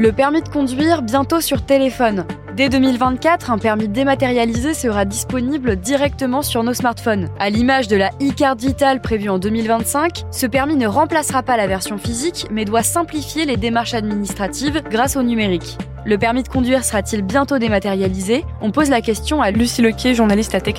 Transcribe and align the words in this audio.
Le 0.00 0.12
permis 0.12 0.40
de 0.40 0.48
conduire 0.48 1.02
bientôt 1.02 1.42
sur 1.42 1.60
téléphone. 1.60 2.24
Dès 2.56 2.70
2024, 2.70 3.50
un 3.50 3.58
permis 3.58 3.86
dématérialisé 3.86 4.72
sera 4.72 5.04
disponible 5.04 5.76
directement 5.76 6.40
sur 6.40 6.62
nos 6.62 6.72
smartphones. 6.72 7.28
À 7.38 7.50
l'image 7.50 7.86
de 7.86 7.96
la 7.96 8.08
e-card 8.18 8.56
vitale 8.56 9.02
prévue 9.02 9.28
en 9.28 9.38
2025, 9.38 10.22
ce 10.30 10.46
permis 10.46 10.76
ne 10.76 10.86
remplacera 10.86 11.42
pas 11.42 11.58
la 11.58 11.66
version 11.66 11.98
physique, 11.98 12.46
mais 12.50 12.64
doit 12.64 12.82
simplifier 12.82 13.44
les 13.44 13.58
démarches 13.58 13.92
administratives 13.92 14.82
grâce 14.88 15.16
au 15.16 15.22
numérique. 15.22 15.76
Le 16.06 16.16
permis 16.16 16.44
de 16.44 16.48
conduire 16.48 16.82
sera-t-il 16.82 17.20
bientôt 17.20 17.58
dématérialisé? 17.58 18.46
On 18.62 18.70
pose 18.70 18.88
la 18.88 19.02
question 19.02 19.42
à 19.42 19.50
Lucie 19.50 19.82
Lequier, 19.82 20.14
journaliste 20.14 20.54
à 20.54 20.62
Tech 20.62 20.76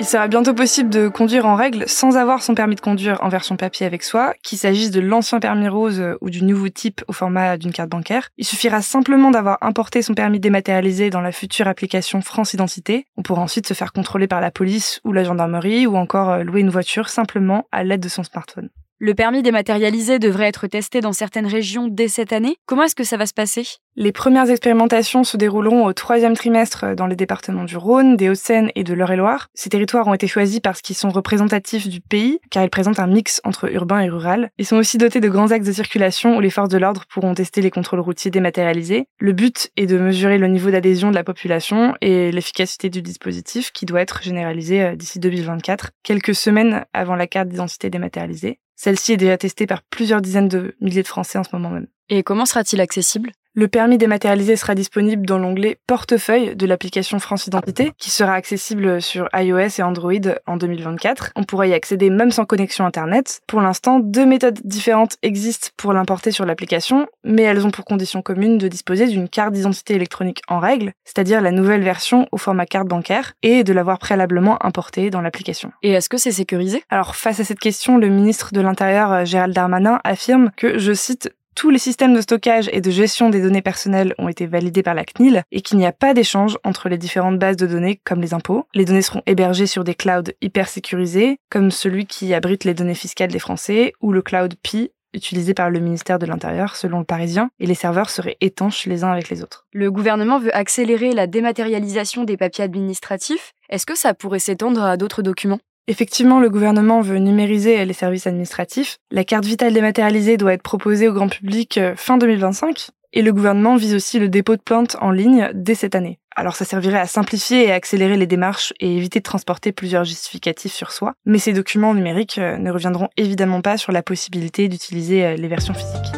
Il 0.00 0.06
sera 0.06 0.28
bientôt 0.28 0.54
possible 0.54 0.90
de 0.90 1.08
conduire 1.08 1.44
en 1.44 1.56
règle 1.56 1.82
sans 1.88 2.16
avoir 2.16 2.40
son 2.42 2.54
permis 2.54 2.76
de 2.76 2.80
conduire 2.80 3.18
en 3.20 3.28
version 3.28 3.56
papier 3.56 3.84
avec 3.84 4.04
soi, 4.04 4.32
qu'il 4.44 4.56
s'agisse 4.56 4.92
de 4.92 5.00
l'ancien 5.00 5.40
permis 5.40 5.68
rose 5.68 6.00
ou 6.20 6.30
du 6.30 6.44
nouveau 6.44 6.68
type 6.68 7.02
au 7.08 7.12
format 7.12 7.56
d'une 7.56 7.72
carte 7.72 7.90
bancaire. 7.90 8.28
Il 8.38 8.44
suffira 8.44 8.80
simplement 8.80 9.32
d'avoir 9.32 9.58
importé 9.60 10.02
son 10.02 10.14
permis 10.14 10.38
dématérialisé 10.38 11.10
dans 11.10 11.20
la 11.20 11.32
future 11.32 11.66
application 11.66 12.20
France 12.20 12.54
Identité. 12.54 13.06
On 13.16 13.22
pourra 13.22 13.42
ensuite 13.42 13.66
se 13.66 13.74
faire 13.74 13.92
contrôler 13.92 14.28
par 14.28 14.40
la 14.40 14.52
police 14.52 15.00
ou 15.02 15.12
la 15.12 15.24
gendarmerie 15.24 15.88
ou 15.88 15.96
encore 15.96 16.30
euh, 16.30 16.42
louer 16.44 16.60
une 16.60 16.70
voiture 16.70 17.08
simplement 17.08 17.66
à 17.72 17.82
l'aide 17.82 18.00
de 18.00 18.08
son 18.08 18.22
smartphone. 18.22 18.70
Le 19.00 19.14
permis 19.14 19.42
dématérialisé 19.42 20.18
devrait 20.18 20.48
être 20.48 20.66
testé 20.66 21.00
dans 21.00 21.12
certaines 21.12 21.46
régions 21.46 21.86
dès 21.86 22.08
cette 22.08 22.32
année. 22.32 22.56
Comment 22.66 22.82
est-ce 22.82 22.96
que 22.96 23.04
ça 23.04 23.16
va 23.16 23.26
se 23.26 23.32
passer? 23.32 23.64
Les 23.94 24.10
premières 24.10 24.50
expérimentations 24.50 25.22
se 25.22 25.36
dérouleront 25.36 25.84
au 25.84 25.92
troisième 25.92 26.34
trimestre 26.34 26.96
dans 26.96 27.06
les 27.06 27.14
départements 27.14 27.62
du 27.62 27.76
Rhône, 27.76 28.16
des 28.16 28.28
Hauts-de-Seine 28.28 28.72
et 28.74 28.82
de 28.82 28.94
l'Eure-et-Loire. 28.94 29.50
Ces 29.54 29.70
territoires 29.70 30.08
ont 30.08 30.14
été 30.14 30.26
choisis 30.26 30.58
parce 30.58 30.82
qu'ils 30.82 30.96
sont 30.96 31.10
représentatifs 31.10 31.86
du 31.86 32.00
pays, 32.00 32.40
car 32.50 32.64
ils 32.64 32.70
présentent 32.70 32.98
un 32.98 33.06
mix 33.06 33.40
entre 33.44 33.72
urbain 33.72 34.00
et 34.00 34.08
rural. 34.08 34.50
Ils 34.58 34.66
sont 34.66 34.76
aussi 34.76 34.98
dotés 34.98 35.20
de 35.20 35.28
grands 35.28 35.52
axes 35.52 35.66
de 35.66 35.72
circulation 35.72 36.36
où 36.36 36.40
les 36.40 36.50
forces 36.50 36.68
de 36.68 36.78
l'ordre 36.78 37.04
pourront 37.08 37.34
tester 37.34 37.60
les 37.60 37.70
contrôles 37.70 38.00
routiers 38.00 38.32
dématérialisés. 38.32 39.06
Le 39.20 39.32
but 39.32 39.70
est 39.76 39.86
de 39.86 39.96
mesurer 39.96 40.38
le 40.38 40.48
niveau 40.48 40.72
d'adhésion 40.72 41.10
de 41.10 41.14
la 41.14 41.22
population 41.22 41.94
et 42.00 42.32
l'efficacité 42.32 42.90
du 42.90 43.00
dispositif 43.00 43.70
qui 43.70 43.86
doit 43.86 44.00
être 44.00 44.24
généralisé 44.24 44.82
euh, 44.82 44.96
d'ici 44.96 45.20
2024, 45.20 45.90
quelques 46.02 46.34
semaines 46.34 46.84
avant 46.92 47.14
la 47.14 47.28
carte 47.28 47.48
d'identité 47.48 47.90
dématérialisée. 47.90 48.58
Celle-ci 48.80 49.14
est 49.14 49.16
déjà 49.16 49.36
testée 49.36 49.66
par 49.66 49.82
plusieurs 49.82 50.22
dizaines 50.22 50.46
de 50.46 50.76
milliers 50.80 51.02
de 51.02 51.08
Français 51.08 51.36
en 51.36 51.42
ce 51.42 51.48
moment 51.52 51.70
même. 51.70 51.88
Et 52.08 52.22
comment 52.22 52.46
sera-t-il 52.46 52.80
accessible? 52.80 53.32
Le 53.58 53.66
permis 53.66 53.98
dématérialisé 53.98 54.54
sera 54.54 54.76
disponible 54.76 55.26
dans 55.26 55.36
l'onglet 55.36 55.78
Portefeuille 55.88 56.54
de 56.54 56.64
l'application 56.64 57.18
France 57.18 57.48
Identité, 57.48 57.90
qui 57.98 58.08
sera 58.08 58.34
accessible 58.34 59.02
sur 59.02 59.28
iOS 59.34 59.80
et 59.80 59.82
Android 59.82 60.12
en 60.46 60.56
2024. 60.56 61.32
On 61.34 61.42
pourra 61.42 61.66
y 61.66 61.72
accéder 61.72 62.08
même 62.08 62.30
sans 62.30 62.44
connexion 62.44 62.86
Internet. 62.86 63.40
Pour 63.48 63.60
l'instant, 63.60 63.98
deux 63.98 64.26
méthodes 64.26 64.60
différentes 64.62 65.16
existent 65.22 65.70
pour 65.76 65.92
l'importer 65.92 66.30
sur 66.30 66.46
l'application, 66.46 67.08
mais 67.24 67.42
elles 67.42 67.66
ont 67.66 67.72
pour 67.72 67.84
condition 67.84 68.22
commune 68.22 68.58
de 68.58 68.68
disposer 68.68 69.08
d'une 69.08 69.28
carte 69.28 69.54
d'identité 69.54 69.94
électronique 69.94 70.42
en 70.46 70.60
règle, 70.60 70.92
c'est-à-dire 71.04 71.40
la 71.40 71.50
nouvelle 71.50 71.82
version 71.82 72.28
au 72.30 72.36
format 72.36 72.64
carte 72.64 72.86
bancaire, 72.86 73.32
et 73.42 73.64
de 73.64 73.72
l'avoir 73.72 73.98
préalablement 73.98 74.64
importée 74.64 75.10
dans 75.10 75.20
l'application. 75.20 75.72
Et 75.82 75.90
est-ce 75.90 76.08
que 76.08 76.16
c'est 76.16 76.30
sécurisé? 76.30 76.84
Alors, 76.90 77.16
face 77.16 77.40
à 77.40 77.44
cette 77.44 77.58
question, 77.58 77.98
le 77.98 78.08
ministre 78.08 78.50
de 78.52 78.60
l'Intérieur, 78.60 79.24
Gérald 79.24 79.52
Darmanin, 79.52 79.98
affirme 80.04 80.52
que, 80.56 80.78
je 80.78 80.92
cite, 80.92 81.32
tous 81.58 81.70
les 81.70 81.78
systèmes 81.80 82.14
de 82.14 82.20
stockage 82.20 82.70
et 82.72 82.80
de 82.80 82.88
gestion 82.88 83.30
des 83.30 83.42
données 83.42 83.62
personnelles 83.62 84.14
ont 84.18 84.28
été 84.28 84.46
validés 84.46 84.84
par 84.84 84.94
la 84.94 85.04
CNIL 85.04 85.42
et 85.50 85.60
qu'il 85.60 85.76
n'y 85.76 85.86
a 85.86 85.92
pas 85.92 86.14
d'échange 86.14 86.56
entre 86.62 86.88
les 86.88 86.98
différentes 86.98 87.40
bases 87.40 87.56
de 87.56 87.66
données 87.66 88.00
comme 88.04 88.20
les 88.20 88.32
impôts. 88.32 88.68
Les 88.74 88.84
données 88.84 89.02
seront 89.02 89.24
hébergées 89.26 89.66
sur 89.66 89.82
des 89.82 89.96
clouds 89.96 90.30
hyper 90.40 90.68
sécurisés 90.68 91.38
comme 91.50 91.72
celui 91.72 92.06
qui 92.06 92.32
abrite 92.32 92.62
les 92.62 92.74
données 92.74 92.94
fiscales 92.94 93.32
des 93.32 93.40
Français 93.40 93.92
ou 94.00 94.12
le 94.12 94.22
cloud 94.22 94.54
Pi 94.62 94.92
utilisé 95.12 95.52
par 95.52 95.68
le 95.68 95.80
ministère 95.80 96.20
de 96.20 96.26
l'Intérieur 96.26 96.76
selon 96.76 97.00
le 97.00 97.04
Parisien, 97.04 97.50
et 97.58 97.66
les 97.66 97.74
serveurs 97.74 98.10
seraient 98.10 98.36
étanches 98.42 98.86
les 98.86 99.02
uns 99.02 99.10
avec 99.10 99.30
les 99.30 99.42
autres. 99.42 99.66
Le 99.72 99.90
gouvernement 99.90 100.38
veut 100.38 100.54
accélérer 100.54 101.12
la 101.12 101.26
dématérialisation 101.26 102.24
des 102.24 102.36
papiers 102.36 102.64
administratifs. 102.64 103.54
Est-ce 103.70 103.86
que 103.86 103.96
ça 103.96 104.12
pourrait 104.12 104.38
s'étendre 104.38 104.82
à 104.82 104.98
d'autres 104.98 105.22
documents? 105.22 105.60
Effectivement, 105.90 106.38
le 106.38 106.50
gouvernement 106.50 107.00
veut 107.00 107.16
numériser 107.16 107.82
les 107.86 107.94
services 107.94 108.26
administratifs. 108.26 108.98
La 109.10 109.24
carte 109.24 109.46
vitale 109.46 109.72
dématérialisée 109.72 110.36
doit 110.36 110.52
être 110.52 110.62
proposée 110.62 111.08
au 111.08 111.14
grand 111.14 111.28
public 111.28 111.78
euh, 111.78 111.94
fin 111.96 112.18
2025. 112.18 112.88
Et 113.14 113.22
le 113.22 113.32
gouvernement 113.32 113.74
vise 113.76 113.94
aussi 113.94 114.18
le 114.18 114.28
dépôt 114.28 114.54
de 114.54 114.60
plaintes 114.60 114.98
en 115.00 115.10
ligne 115.10 115.50
dès 115.54 115.74
cette 115.74 115.94
année. 115.94 116.18
Alors 116.36 116.56
ça 116.56 116.66
servirait 116.66 116.98
à 116.98 117.06
simplifier 117.06 117.66
et 117.66 117.72
accélérer 117.72 118.18
les 118.18 118.26
démarches 118.26 118.74
et 118.80 118.96
éviter 118.98 119.20
de 119.20 119.24
transporter 119.24 119.72
plusieurs 119.72 120.04
justificatifs 120.04 120.74
sur 120.74 120.92
soi. 120.92 121.14
Mais 121.24 121.38
ces 121.38 121.54
documents 121.54 121.94
numériques 121.94 122.36
euh, 122.36 122.58
ne 122.58 122.70
reviendront 122.70 123.08
évidemment 123.16 123.62
pas 123.62 123.78
sur 123.78 123.90
la 123.90 124.02
possibilité 124.02 124.68
d'utiliser 124.68 125.24
euh, 125.24 125.36
les 125.36 125.48
versions 125.48 125.72
physiques. 125.72 126.17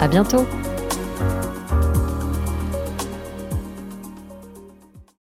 À 0.00 0.08
bientôt 0.08 0.46